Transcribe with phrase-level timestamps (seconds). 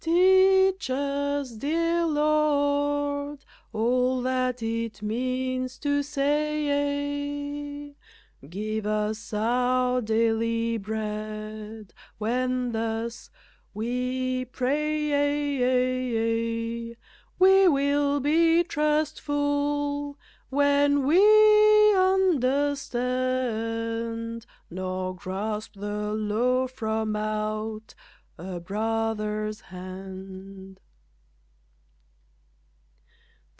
[0.03, 7.93] Teach us, dear Lord, all that it means to say
[8.49, 13.29] Give us our daily bread, when thus
[13.75, 16.95] we pray;
[17.37, 20.17] We will be trustful
[20.49, 27.93] when we understand, Nor grasp the loaf from out
[28.37, 30.79] a brother's hand.